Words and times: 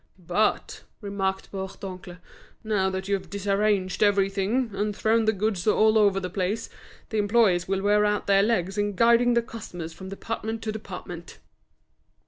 "But," 0.17 0.81
remarked 0.99 1.51
Bourdoncle, 1.51 2.17
"now 2.63 2.89
that 2.89 3.07
you 3.07 3.13
have 3.13 3.29
disarranged 3.29 4.01
everything, 4.01 4.71
and 4.73 4.95
thrown 4.95 5.25
the 5.25 5.31
goods 5.31 5.67
all 5.67 5.95
over 5.95 6.19
the 6.19 6.27
place, 6.27 6.71
the 7.09 7.19
employees 7.19 7.67
will 7.67 7.83
wear 7.83 8.03
out 8.03 8.25
their 8.25 8.41
legs 8.41 8.79
in 8.79 8.95
guiding 8.95 9.35
the 9.35 9.43
customers 9.43 9.93
from 9.93 10.09
department 10.09 10.63
to 10.63 10.71
department." 10.71 11.37